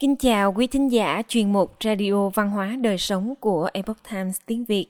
Kính 0.00 0.16
chào 0.16 0.52
quý 0.52 0.66
thính 0.66 0.92
giả 0.92 1.22
chuyên 1.28 1.52
mục 1.52 1.76
Radio 1.84 2.28
Văn 2.28 2.50
hóa 2.50 2.76
Đời 2.82 2.98
Sống 2.98 3.34
của 3.40 3.68
Epoch 3.72 3.96
Times 4.10 4.40
tiếng 4.46 4.64
Việt. 4.64 4.86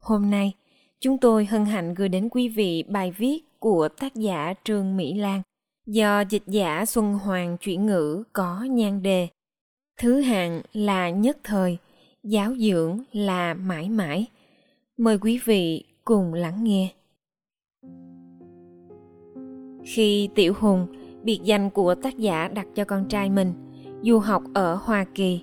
Hôm 0.00 0.30
nay, 0.30 0.52
chúng 1.00 1.18
tôi 1.18 1.44
hân 1.44 1.64
hạnh 1.64 1.94
gửi 1.94 2.08
đến 2.08 2.28
quý 2.28 2.48
vị 2.48 2.84
bài 2.88 3.12
viết 3.16 3.40
của 3.58 3.88
tác 3.88 4.14
giả 4.14 4.54
Trương 4.64 4.96
Mỹ 4.96 5.14
Lan 5.14 5.42
do 5.86 6.20
dịch 6.20 6.42
giả 6.46 6.84
Xuân 6.86 7.14
Hoàng 7.14 7.56
chuyển 7.60 7.86
ngữ 7.86 8.22
có 8.32 8.62
nhan 8.70 9.02
đề 9.02 9.28
Thứ 10.00 10.20
hạng 10.20 10.62
là 10.72 11.10
nhất 11.10 11.38
thời, 11.44 11.78
giáo 12.22 12.56
dưỡng 12.56 13.00
là 13.12 13.54
mãi 13.54 13.88
mãi. 13.88 14.26
Mời 14.96 15.18
quý 15.18 15.40
vị 15.44 15.84
cùng 16.04 16.34
lắng 16.34 16.64
nghe. 16.64 16.88
Khi 19.84 20.28
Tiểu 20.34 20.54
Hùng, 20.60 20.86
biệt 21.22 21.40
danh 21.44 21.70
của 21.70 21.94
tác 21.94 22.18
giả 22.18 22.48
đặt 22.48 22.66
cho 22.74 22.84
con 22.84 23.08
trai 23.08 23.30
mình, 23.30 23.52
du 24.02 24.18
học 24.18 24.42
ở 24.54 24.74
Hoa 24.74 25.04
Kỳ, 25.14 25.40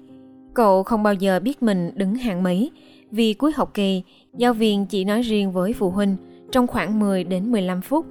cậu 0.53 0.83
không 0.83 1.03
bao 1.03 1.13
giờ 1.13 1.39
biết 1.39 1.63
mình 1.63 1.91
đứng 1.95 2.15
hạng 2.15 2.43
mấy, 2.43 2.71
vì 3.11 3.33
cuối 3.33 3.51
học 3.55 3.73
kỳ, 3.73 4.03
giáo 4.37 4.53
viên 4.53 4.85
chỉ 4.85 5.03
nói 5.03 5.21
riêng 5.21 5.51
với 5.51 5.73
phụ 5.73 5.89
huynh 5.89 6.15
trong 6.51 6.67
khoảng 6.67 6.99
10 6.99 7.23
đến 7.23 7.51
15 7.51 7.81
phút. 7.81 8.05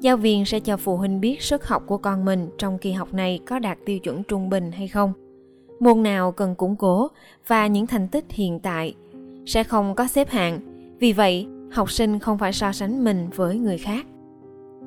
Giáo 0.00 0.16
viên 0.16 0.44
sẽ 0.44 0.60
cho 0.60 0.76
phụ 0.76 0.96
huynh 0.96 1.20
biết 1.20 1.42
sức 1.42 1.66
học 1.66 1.82
của 1.86 1.98
con 1.98 2.24
mình 2.24 2.48
trong 2.58 2.78
kỳ 2.78 2.92
học 2.92 3.14
này 3.14 3.40
có 3.46 3.58
đạt 3.58 3.78
tiêu 3.86 3.98
chuẩn 3.98 4.22
trung 4.22 4.50
bình 4.50 4.72
hay 4.72 4.88
không. 4.88 5.12
Môn 5.80 6.02
nào 6.02 6.32
cần 6.32 6.54
củng 6.54 6.76
cố 6.76 7.08
và 7.46 7.66
những 7.66 7.86
thành 7.86 8.08
tích 8.08 8.24
hiện 8.30 8.60
tại 8.60 8.94
sẽ 9.46 9.64
không 9.64 9.94
có 9.94 10.06
xếp 10.06 10.30
hạng. 10.30 10.60
Vì 10.98 11.12
vậy, 11.12 11.46
học 11.72 11.90
sinh 11.90 12.18
không 12.18 12.38
phải 12.38 12.52
so 12.52 12.72
sánh 12.72 13.04
mình 13.04 13.28
với 13.34 13.58
người 13.58 13.78
khác. 13.78 14.06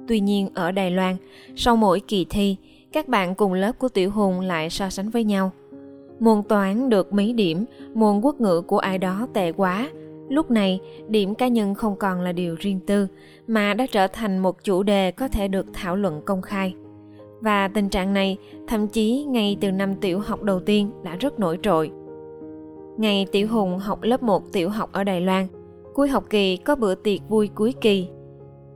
Tuy 0.08 0.20
nhiên 0.20 0.50
ở 0.54 0.72
Đài 0.72 0.92
Loan, 0.92 1.16
sau 1.56 1.76
mỗi 1.76 2.00
kỳ 2.00 2.26
thi, 2.30 2.56
các 2.94 3.08
bạn 3.08 3.36
cùng 3.36 3.54
lớp 3.54 3.72
của 3.80 3.90
Tiểu 3.90 4.12
Hùng 4.12 4.40
lại 4.40 4.70
so 4.70 4.90
sánh 4.90 5.10
với 5.10 5.24
nhau. 5.24 5.52
Môn 6.20 6.44
toán 6.44 6.90
được 6.90 7.14
mấy 7.14 7.34
điểm, 7.34 7.66
môn 7.94 8.22
quốc 8.22 8.42
ngữ 8.42 8.62
của 8.62 8.78
ai 8.78 8.98
đó 8.98 9.28
tệ 9.34 9.52
quá. 9.52 9.90
Lúc 10.30 10.52
này, 10.52 10.80
điểm 11.08 11.36
cá 11.36 11.48
nhân 11.48 11.76
không 11.76 11.96
còn 11.96 12.22
là 12.22 12.32
điều 12.32 12.56
riêng 12.60 12.80
tư, 12.88 13.08
mà 13.48 13.74
đã 13.74 13.86
trở 13.92 14.08
thành 14.08 14.40
một 14.40 14.64
chủ 14.64 14.84
đề 14.84 15.12
có 15.12 15.28
thể 15.28 15.48
được 15.48 15.66
thảo 15.74 15.96
luận 15.96 16.22
công 16.26 16.42
khai. 16.42 16.76
Và 17.42 17.68
tình 17.68 17.90
trạng 17.90 18.14
này, 18.14 18.38
thậm 18.68 18.88
chí 18.88 19.24
ngay 19.24 19.58
từ 19.62 19.72
năm 19.72 19.96
tiểu 19.96 20.20
học 20.20 20.44
đầu 20.44 20.60
tiên 20.60 20.92
đã 21.04 21.16
rất 21.16 21.40
nổi 21.40 21.60
trội. 21.64 21.92
Ngày 22.98 23.28
Tiểu 23.32 23.48
Hùng 23.48 23.80
học 23.80 24.00
lớp 24.02 24.24
1 24.24 24.44
tiểu 24.54 24.70
học 24.70 24.90
ở 24.92 25.04
Đài 25.04 25.22
Loan, 25.22 25.48
cuối 25.94 26.08
học 26.08 26.24
kỳ 26.30 26.58
có 26.58 26.76
bữa 26.76 26.96
tiệc 26.96 27.20
vui 27.30 27.50
cuối 27.56 27.74
kỳ. 27.82 28.08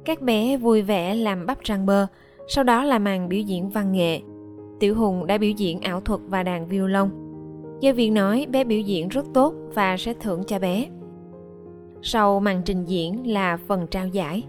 Các 0.05 0.21
bé 0.21 0.57
vui 0.57 0.81
vẻ 0.81 1.15
làm 1.15 1.45
bắp 1.45 1.57
rang 1.67 1.85
bơ, 1.85 2.07
sau 2.47 2.63
đó 2.63 2.83
là 2.83 2.99
màn 2.99 3.29
biểu 3.29 3.41
diễn 3.41 3.69
văn 3.69 3.91
nghệ. 3.91 4.21
Tiểu 4.79 4.95
Hùng 4.95 5.27
đã 5.27 5.37
biểu 5.37 5.51
diễn 5.51 5.81
ảo 5.81 6.01
thuật 6.01 6.21
và 6.27 6.43
đàn 6.43 6.67
violon. 6.67 7.09
Giáo 7.81 7.93
viên 7.93 8.13
nói 8.13 8.47
bé 8.51 8.63
biểu 8.63 8.79
diễn 8.79 9.07
rất 9.07 9.25
tốt 9.33 9.53
và 9.73 9.97
sẽ 9.97 10.13
thưởng 10.13 10.43
cho 10.47 10.59
bé. 10.59 10.87
Sau 12.01 12.39
màn 12.39 12.61
trình 12.65 12.85
diễn 12.85 13.31
là 13.31 13.57
phần 13.67 13.87
trao 13.87 14.07
giải. 14.07 14.43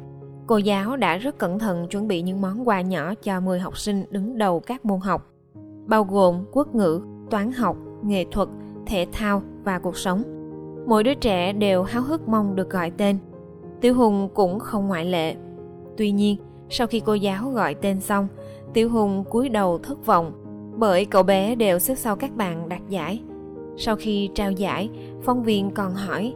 Cô 0.46 0.56
giáo 0.56 0.96
đã 0.96 1.16
rất 1.16 1.38
cẩn 1.38 1.58
thận 1.58 1.88
chuẩn 1.88 2.08
bị 2.08 2.22
những 2.22 2.40
món 2.40 2.68
quà 2.68 2.80
nhỏ 2.80 3.14
cho 3.14 3.40
10 3.40 3.60
học 3.60 3.78
sinh 3.78 4.04
đứng 4.10 4.38
đầu 4.38 4.60
các 4.60 4.84
môn 4.84 5.00
học, 5.00 5.32
bao 5.86 6.04
gồm 6.04 6.44
quốc 6.52 6.74
ngữ, 6.74 7.00
toán 7.30 7.52
học, 7.52 7.76
nghệ 8.02 8.24
thuật, 8.30 8.48
thể 8.86 9.06
thao 9.12 9.42
và 9.64 9.78
cuộc 9.78 9.96
sống. 9.96 10.22
Mỗi 10.86 11.04
đứa 11.04 11.14
trẻ 11.14 11.52
đều 11.52 11.82
háo 11.82 12.02
hức 12.02 12.28
mong 12.28 12.56
được 12.56 12.70
gọi 12.70 12.90
tên. 12.90 13.18
Tiểu 13.80 13.94
Hùng 13.94 14.28
cũng 14.34 14.58
không 14.58 14.88
ngoại 14.88 15.04
lệ. 15.04 15.34
Tuy 15.96 16.10
nhiên, 16.10 16.36
sau 16.70 16.86
khi 16.86 17.02
cô 17.04 17.14
giáo 17.14 17.50
gọi 17.50 17.74
tên 17.74 18.00
xong, 18.00 18.28
Tiểu 18.74 18.90
Hùng 18.90 19.24
cúi 19.30 19.48
đầu 19.48 19.78
thất 19.78 20.06
vọng 20.06 20.32
bởi 20.78 21.04
cậu 21.04 21.22
bé 21.22 21.54
đều 21.54 21.78
xếp 21.78 21.94
sau 21.94 22.16
các 22.16 22.36
bạn 22.36 22.68
đạt 22.68 22.80
giải. 22.88 23.20
Sau 23.76 23.96
khi 23.96 24.30
trao 24.34 24.52
giải, 24.52 24.88
phóng 25.22 25.42
viên 25.42 25.70
còn 25.70 25.94
hỏi 25.94 26.34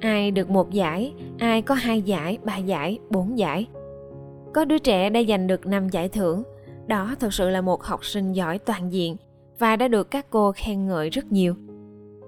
ai 0.00 0.30
được 0.30 0.50
một 0.50 0.70
giải, 0.70 1.12
ai 1.38 1.62
có 1.62 1.74
hai 1.74 2.02
giải, 2.02 2.38
ba 2.44 2.56
giải, 2.56 2.98
bốn 3.10 3.38
giải. 3.38 3.66
Có 4.54 4.64
đứa 4.64 4.78
trẻ 4.78 5.10
đã 5.10 5.20
giành 5.28 5.46
được 5.46 5.66
năm 5.66 5.88
giải 5.88 6.08
thưởng, 6.08 6.42
đó 6.86 7.14
thật 7.20 7.34
sự 7.34 7.48
là 7.48 7.60
một 7.60 7.82
học 7.82 8.04
sinh 8.04 8.32
giỏi 8.32 8.58
toàn 8.58 8.92
diện 8.92 9.16
và 9.58 9.76
đã 9.76 9.88
được 9.88 10.10
các 10.10 10.26
cô 10.30 10.52
khen 10.52 10.86
ngợi 10.86 11.10
rất 11.10 11.32
nhiều. 11.32 11.54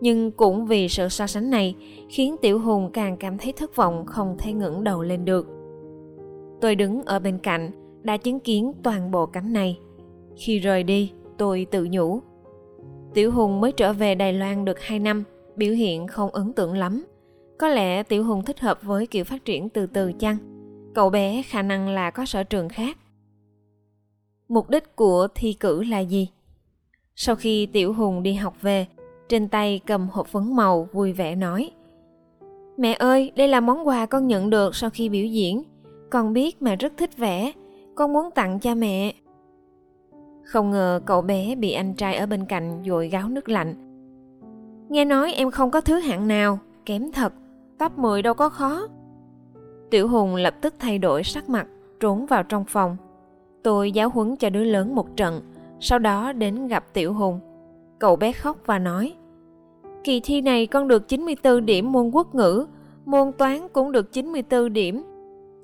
Nhưng 0.01 0.31
cũng 0.31 0.67
vì 0.67 0.89
sự 0.89 1.09
so 1.09 1.27
sánh 1.27 1.51
này 1.51 1.75
khiến 2.11 2.37
Tiểu 2.43 2.59
Hùng 2.59 2.91
càng 2.93 3.17
cảm 3.17 3.39
thấy 3.39 3.53
thất 3.53 3.77
vọng 3.77 4.07
không 4.07 4.37
thể 4.39 4.53
ngẩng 4.53 4.85
đầu 4.85 5.03
lên 5.03 5.25
được. 5.25 5.58
Tôi 6.61 6.75
đứng 6.75 7.03
ở 7.03 7.19
bên 7.19 7.39
cạnh, 7.39 7.71
đã 8.03 8.17
chứng 8.17 8.41
kiến 8.41 8.73
toàn 8.83 9.11
bộ 9.11 9.27
cảnh 9.27 9.53
này. 9.53 9.79
Khi 10.37 10.59
rời 10.59 10.83
đi, 10.83 11.13
tôi 11.39 11.67
tự 11.71 11.89
nhủ. 11.91 12.21
Tiểu 13.15 13.31
Hùng 13.31 13.61
mới 13.61 13.73
trở 13.73 13.93
về 13.93 14.15
Đài 14.15 14.33
Loan 14.33 14.65
được 14.65 14.81
2 14.81 14.99
năm, 14.99 15.25
biểu 15.57 15.75
hiện 15.75 16.07
không 16.07 16.31
ấn 16.31 16.53
tượng 16.53 16.75
lắm. 16.75 17.05
Có 17.59 17.69
lẽ 17.69 18.03
Tiểu 18.03 18.25
Hùng 18.25 18.45
thích 18.45 18.61
hợp 18.61 18.83
với 18.83 19.07
kiểu 19.07 19.25
phát 19.25 19.45
triển 19.45 19.69
từ 19.69 19.87
từ 19.87 20.13
chăng? 20.13 20.37
Cậu 20.95 21.11
bé 21.11 21.43
khả 21.43 21.63
năng 21.63 21.89
là 21.89 22.11
có 22.11 22.25
sở 22.25 22.43
trường 22.43 22.69
khác. 22.69 22.99
Mục 24.49 24.71
đích 24.71 24.97
của 24.97 25.29
thi 25.35 25.53
cử 25.53 25.83
là 25.83 25.99
gì? 25.99 26.29
Sau 27.15 27.37
khi 27.37 27.67
Tiểu 27.67 27.93
Hùng 27.93 28.23
đi 28.23 28.35
học 28.35 28.63
về, 28.63 28.87
trên 29.29 29.49
tay 29.49 29.81
cầm 29.87 30.09
hộp 30.09 30.27
phấn 30.27 30.57
màu 30.57 30.89
vui 30.93 31.13
vẻ 31.13 31.35
nói 31.35 31.71
Mẹ 32.79 32.93
ơi, 32.99 33.33
đây 33.37 33.49
là 33.49 33.61
món 33.61 33.87
quà 33.87 34.07
con 34.07 34.27
nhận 34.27 34.51
được 34.51 34.77
sau 34.77 34.91
khi 34.91 35.09
biểu 35.09 35.27
diễn. 35.27 35.63
Con 36.11 36.33
biết 36.33 36.63
mẹ 36.63 36.77
rất 36.77 36.93
thích 36.97 37.17
vẽ, 37.17 37.53
con 37.95 38.13
muốn 38.13 38.31
tặng 38.35 38.61
cha 38.61 38.75
mẹ. 38.75 39.15
Không 40.45 40.71
ngờ 40.71 41.01
cậu 41.07 41.23
bé 41.23 41.55
bị 41.55 41.73
anh 41.73 41.95
trai 41.95 42.17
ở 42.17 42.27
bên 42.27 42.45
cạnh 42.45 42.83
dội 42.87 43.09
gáo 43.09 43.29
nước 43.29 43.49
lạnh. 43.49 43.75
Nghe 44.89 45.05
nói 45.05 45.33
em 45.33 45.51
không 45.51 45.71
có 45.71 45.81
thứ 45.81 45.99
hạng 45.99 46.29
nào, 46.29 46.59
kém 46.87 47.13
thật, 47.13 47.33
top 47.79 47.99
10 47.99 48.23
đâu 48.23 48.35
có 48.35 48.49
khó. 48.49 48.89
Tiểu 49.91 50.09
Hùng 50.09 50.35
lập 50.35 50.55
tức 50.61 50.75
thay 50.79 50.99
đổi 50.99 51.23
sắc 51.23 51.49
mặt, 51.49 51.67
trốn 52.01 52.27
vào 52.27 52.43
trong 52.43 52.65
phòng. 52.65 52.97
Tôi 53.63 53.93
giáo 53.93 54.09
huấn 54.09 54.37
cho 54.37 54.51
đứa 54.51 54.65
lớn 54.65 54.95
một 54.95 55.17
trận, 55.17 55.41
sau 55.81 55.99
đó 55.99 56.33
đến 56.33 56.69
gặp 56.69 56.85
Tiểu 56.93 57.15
Hùng. 57.15 57.41
Cậu 57.99 58.17
bé 58.17 58.33
khóc 58.33 58.59
và 58.67 58.79
nói, 58.79 59.15
Kỳ 60.05 60.21
thi 60.21 60.41
này 60.41 60.67
con 60.67 60.89
được 60.89 61.09
94 61.09 61.67
điểm 61.67 61.93
môn 61.93 62.11
quốc 62.11 62.35
ngữ, 62.35 62.67
môn 63.05 63.33
toán 63.39 63.69
cũng 63.73 63.93
được 63.93 64.13
94 64.13 64.73
điểm, 64.73 65.03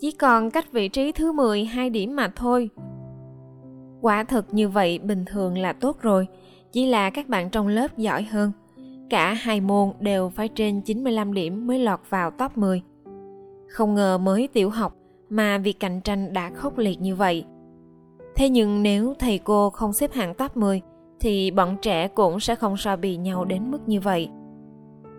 chỉ 0.04 0.12
còn 0.12 0.50
cách 0.50 0.72
vị 0.72 0.88
trí 0.88 1.12
thứ 1.12 1.32
10 1.32 1.64
2 1.64 1.90
điểm 1.90 2.16
mà 2.16 2.32
thôi. 2.36 2.70
Quả 4.00 4.24
thật 4.24 4.54
như 4.54 4.68
vậy 4.68 4.98
bình 4.98 5.24
thường 5.24 5.58
là 5.58 5.72
tốt 5.72 6.00
rồi, 6.00 6.26
chỉ 6.72 6.86
là 6.86 7.10
các 7.10 7.28
bạn 7.28 7.50
trong 7.50 7.68
lớp 7.68 7.98
giỏi 7.98 8.22
hơn. 8.22 8.52
Cả 9.10 9.32
hai 9.32 9.60
môn 9.60 9.92
đều 10.00 10.28
phải 10.28 10.48
trên 10.48 10.80
95 10.80 11.34
điểm 11.34 11.66
mới 11.66 11.78
lọt 11.78 12.00
vào 12.08 12.30
top 12.30 12.56
10. 12.56 12.82
Không 13.68 13.94
ngờ 13.94 14.18
mới 14.18 14.48
tiểu 14.48 14.70
học 14.70 14.96
mà 15.30 15.58
việc 15.58 15.80
cạnh 15.80 16.00
tranh 16.00 16.32
đã 16.32 16.50
khốc 16.50 16.78
liệt 16.78 17.00
như 17.00 17.14
vậy. 17.14 17.44
Thế 18.36 18.48
nhưng 18.48 18.82
nếu 18.82 19.14
thầy 19.18 19.38
cô 19.38 19.70
không 19.70 19.92
xếp 19.92 20.12
hạng 20.12 20.34
top 20.34 20.56
10 20.56 20.80
thì 21.20 21.50
bọn 21.50 21.76
trẻ 21.82 22.08
cũng 22.08 22.40
sẽ 22.40 22.54
không 22.54 22.76
so 22.76 22.96
bì 22.96 23.16
nhau 23.16 23.44
đến 23.44 23.70
mức 23.70 23.88
như 23.88 24.00
vậy. 24.00 24.28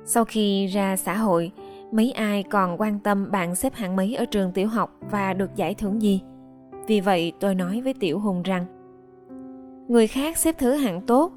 Sau 0.06 0.25
khi 0.25 0.66
ra 0.66 0.97
xã 0.97 1.17
hội, 1.17 1.52
mấy 1.95 2.11
ai 2.11 2.44
còn 2.44 2.81
quan 2.81 3.00
tâm 3.00 3.31
bạn 3.31 3.56
xếp 3.56 3.73
hạng 3.73 3.95
mấy 3.95 4.16
ở 4.16 4.25
trường 4.25 4.51
tiểu 4.51 4.67
học 4.67 5.00
và 5.11 5.33
được 5.33 5.56
giải 5.56 5.73
thưởng 5.75 6.01
gì? 6.01 6.22
Vì 6.88 7.00
vậy, 7.00 7.31
tôi 7.39 7.56
nói 7.56 7.81
với 7.81 7.94
tiểu 7.94 8.19
hùng 8.19 8.44
rằng, 8.44 8.66
người 9.88 10.07
khác 10.07 10.38
xếp 10.38 10.55
thứ 10.57 10.73
hạng 10.73 11.01
tốt, 11.01 11.31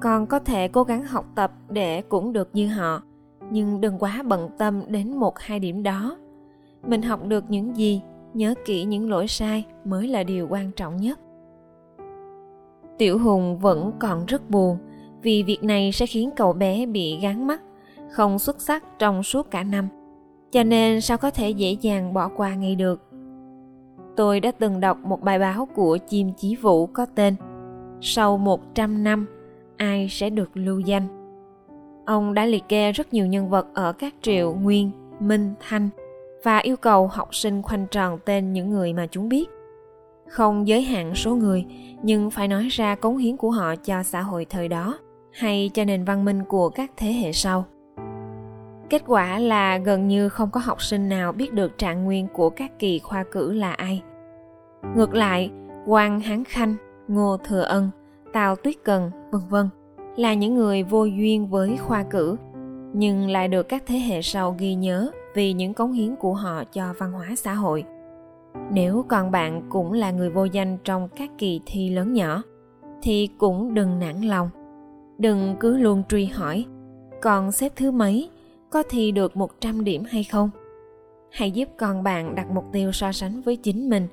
còn 0.00 0.26
có 0.26 0.38
thể 0.38 0.68
cố 0.68 0.82
gắng 0.84 1.04
học 1.04 1.26
tập 1.34 1.52
để 1.68 2.02
cũng 2.02 2.32
được 2.32 2.48
như 2.52 2.68
họ. 2.68 3.02
Nhưng 3.50 3.80
đừng 3.80 3.98
quá 3.98 4.22
bận 4.26 4.50
tâm 4.58 4.82
đến 4.88 5.16
một, 5.16 5.38
hai 5.38 5.58
điểm 5.58 5.82
đó. 5.82 6.16
Mình 6.86 7.02
học 7.02 7.26
được 7.26 7.44
những 7.48 7.76
gì, 7.76 8.02
nhớ 8.34 8.54
kỹ 8.64 8.84
những 8.84 9.10
lỗi 9.10 9.28
sai 9.28 9.64
mới 9.84 10.08
là 10.08 10.22
điều 10.22 10.48
quan 10.50 10.70
trọng 10.72 10.96
nhất. 10.96 11.20
Tiểu 12.98 13.18
hùng 13.18 13.58
vẫn 13.58 13.92
còn 13.98 14.26
rất 14.26 14.50
buồn 14.50 14.78
vì 15.22 15.42
việc 15.42 15.62
này 15.62 15.92
sẽ 15.92 16.06
khiến 16.06 16.30
cậu 16.36 16.52
bé 16.52 16.86
bị 16.86 17.18
gán 17.22 17.46
mắt, 17.46 17.62
không 18.10 18.38
xuất 18.38 18.60
sắc 18.60 18.84
trong 18.98 19.22
suốt 19.22 19.50
cả 19.50 19.62
năm 19.62 19.88
cho 20.56 20.64
nên 20.64 21.00
sao 21.00 21.18
có 21.18 21.30
thể 21.30 21.50
dễ 21.50 21.76
dàng 21.80 22.14
bỏ 22.14 22.28
qua 22.28 22.54
ngay 22.54 22.74
được? 22.74 23.00
Tôi 24.16 24.40
đã 24.40 24.52
từng 24.58 24.80
đọc 24.80 24.98
một 25.04 25.22
bài 25.22 25.38
báo 25.38 25.68
của 25.74 25.98
chim 26.08 26.32
chí 26.36 26.56
vũ 26.56 26.86
có 26.86 27.06
tên 27.14 27.34
sau 28.00 28.38
100 28.38 29.04
năm, 29.04 29.26
ai 29.76 30.08
sẽ 30.10 30.30
được 30.30 30.50
lưu 30.54 30.80
danh? 30.80 31.08
Ông 32.06 32.34
đã 32.34 32.44
liệt 32.44 32.64
kê 32.68 32.92
rất 32.92 33.12
nhiều 33.12 33.26
nhân 33.26 33.50
vật 33.50 33.66
ở 33.74 33.92
các 33.92 34.14
triệu 34.22 34.54
nguyên, 34.54 34.90
minh, 35.20 35.54
thanh 35.68 35.88
và 36.42 36.58
yêu 36.58 36.76
cầu 36.76 37.06
học 37.06 37.34
sinh 37.34 37.62
khoanh 37.62 37.86
tròn 37.90 38.18
tên 38.24 38.52
những 38.52 38.70
người 38.70 38.92
mà 38.92 39.06
chúng 39.10 39.28
biết. 39.28 39.48
Không 40.28 40.68
giới 40.68 40.82
hạn 40.82 41.14
số 41.14 41.34
người, 41.34 41.64
nhưng 42.02 42.30
phải 42.30 42.48
nói 42.48 42.68
ra 42.68 42.94
cống 42.94 43.16
hiến 43.16 43.36
của 43.36 43.50
họ 43.50 43.76
cho 43.76 44.02
xã 44.02 44.22
hội 44.22 44.44
thời 44.44 44.68
đó, 44.68 44.98
hay 45.32 45.70
cho 45.74 45.84
nền 45.84 46.04
văn 46.04 46.24
minh 46.24 46.44
của 46.48 46.68
các 46.68 46.90
thế 46.96 47.12
hệ 47.12 47.32
sau. 47.32 47.64
Kết 48.90 49.02
quả 49.06 49.38
là 49.38 49.78
gần 49.78 50.08
như 50.08 50.28
không 50.28 50.50
có 50.50 50.60
học 50.60 50.82
sinh 50.82 51.08
nào 51.08 51.32
biết 51.32 51.52
được 51.52 51.78
trạng 51.78 52.04
nguyên 52.04 52.28
của 52.32 52.50
các 52.50 52.78
kỳ 52.78 52.98
khoa 52.98 53.24
cử 53.32 53.52
là 53.52 53.72
ai. 53.72 54.02
Ngược 54.96 55.14
lại, 55.14 55.50
Quang 55.86 56.20
Hán 56.20 56.44
Khanh, 56.44 56.74
Ngô 57.08 57.36
Thừa 57.36 57.62
Ân, 57.62 57.90
Tào 58.32 58.56
Tuyết 58.56 58.74
Cần, 58.84 59.10
vân 59.30 59.42
vân 59.48 59.68
là 60.16 60.34
những 60.34 60.54
người 60.54 60.82
vô 60.82 61.04
duyên 61.04 61.46
với 61.46 61.76
khoa 61.76 62.02
cử 62.02 62.36
nhưng 62.92 63.30
lại 63.30 63.48
được 63.48 63.62
các 63.62 63.82
thế 63.86 63.98
hệ 63.98 64.22
sau 64.22 64.56
ghi 64.58 64.74
nhớ 64.74 65.10
vì 65.34 65.52
những 65.52 65.74
cống 65.74 65.92
hiến 65.92 66.16
của 66.16 66.34
họ 66.34 66.64
cho 66.64 66.94
văn 66.98 67.12
hóa 67.12 67.26
xã 67.36 67.54
hội 67.54 67.84
nếu 68.70 69.04
còn 69.08 69.30
bạn 69.30 69.62
cũng 69.68 69.92
là 69.92 70.10
người 70.10 70.30
vô 70.30 70.44
danh 70.44 70.78
trong 70.84 71.08
các 71.16 71.30
kỳ 71.38 71.60
thi 71.66 71.90
lớn 71.90 72.12
nhỏ 72.12 72.42
thì 73.02 73.28
cũng 73.38 73.74
đừng 73.74 73.98
nản 73.98 74.20
lòng 74.20 74.50
đừng 75.18 75.56
cứ 75.60 75.76
luôn 75.76 76.02
truy 76.08 76.24
hỏi 76.24 76.64
còn 77.22 77.52
xếp 77.52 77.72
thứ 77.76 77.90
mấy 77.90 78.30
có 78.76 78.82
thi 78.82 79.12
được 79.12 79.36
100 79.36 79.84
điểm 79.84 80.04
hay 80.04 80.24
không? 80.24 80.50
Hãy 81.30 81.50
giúp 81.50 81.68
con 81.76 82.02
bạn 82.02 82.34
đặt 82.34 82.46
mục 82.50 82.64
tiêu 82.72 82.92
so 82.92 83.12
sánh 83.12 83.42
với 83.42 83.56
chính 83.56 83.90
mình 83.90 84.06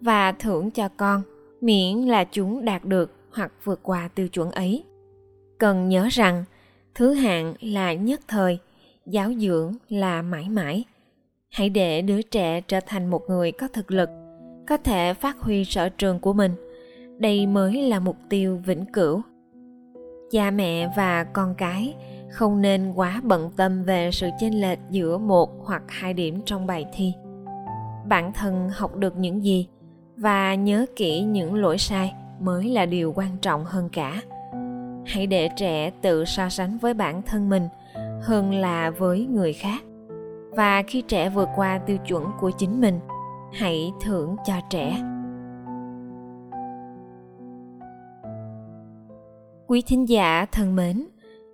và 0.00 0.32
thưởng 0.32 0.70
cho 0.70 0.88
con 0.88 1.22
miễn 1.60 1.96
là 1.98 2.24
chúng 2.24 2.64
đạt 2.64 2.84
được 2.84 3.12
hoặc 3.32 3.52
vượt 3.64 3.80
qua 3.82 4.08
tiêu 4.14 4.28
chuẩn 4.28 4.50
ấy. 4.50 4.84
Cần 5.58 5.88
nhớ 5.88 6.08
rằng 6.10 6.44
thứ 6.94 7.12
hạng 7.12 7.54
là 7.60 7.92
nhất 7.92 8.20
thời, 8.28 8.58
giáo 9.06 9.32
dưỡng 9.34 9.74
là 9.88 10.22
mãi 10.22 10.48
mãi. 10.48 10.84
Hãy 11.50 11.68
để 11.68 12.02
đứa 12.02 12.22
trẻ 12.22 12.60
trở 12.60 12.80
thành 12.86 13.06
một 13.06 13.22
người 13.28 13.52
có 13.52 13.68
thực 13.68 13.90
lực, 13.90 14.10
có 14.68 14.76
thể 14.76 15.14
phát 15.14 15.40
huy 15.40 15.64
sở 15.64 15.88
trường 15.88 16.20
của 16.20 16.32
mình. 16.32 16.52
Đây 17.18 17.46
mới 17.46 17.82
là 17.82 18.00
mục 18.00 18.16
tiêu 18.28 18.60
vĩnh 18.66 18.84
cửu. 18.92 19.22
Cha 20.30 20.50
mẹ 20.50 20.92
và 20.96 21.24
con 21.24 21.54
cái 21.58 21.94
không 22.36 22.62
nên 22.62 22.92
quá 22.92 23.20
bận 23.24 23.50
tâm 23.56 23.84
về 23.84 24.10
sự 24.12 24.28
chênh 24.38 24.60
lệch 24.60 24.78
giữa 24.90 25.18
một 25.18 25.50
hoặc 25.64 25.82
hai 25.88 26.14
điểm 26.14 26.40
trong 26.44 26.66
bài 26.66 26.86
thi. 26.92 27.12
Bản 28.08 28.32
thân 28.32 28.70
học 28.72 28.96
được 28.96 29.16
những 29.16 29.44
gì 29.44 29.68
và 30.16 30.54
nhớ 30.54 30.86
kỹ 30.96 31.20
những 31.20 31.54
lỗi 31.54 31.78
sai 31.78 32.14
mới 32.40 32.64
là 32.68 32.86
điều 32.86 33.12
quan 33.16 33.36
trọng 33.42 33.64
hơn 33.64 33.88
cả. 33.92 34.20
Hãy 35.06 35.26
để 35.26 35.48
trẻ 35.56 35.90
tự 35.90 36.24
so 36.24 36.48
sánh 36.48 36.78
với 36.78 36.94
bản 36.94 37.22
thân 37.22 37.48
mình 37.48 37.68
hơn 38.22 38.54
là 38.54 38.90
với 38.90 39.26
người 39.26 39.52
khác. 39.52 39.82
Và 40.50 40.82
khi 40.86 41.02
trẻ 41.02 41.28
vượt 41.28 41.48
qua 41.56 41.78
tiêu 41.78 41.96
chuẩn 42.08 42.24
của 42.40 42.50
chính 42.50 42.80
mình, 42.80 43.00
hãy 43.52 43.92
thưởng 44.04 44.36
cho 44.46 44.54
trẻ. 44.70 44.96
Quý 49.66 49.82
thính 49.86 50.08
giả 50.08 50.46
thân 50.52 50.76
mến 50.76 51.06